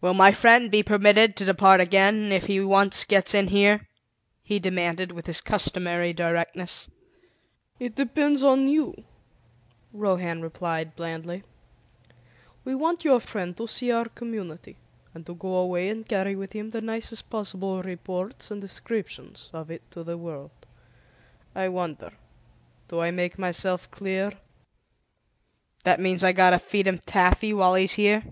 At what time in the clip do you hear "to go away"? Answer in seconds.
15.26-15.88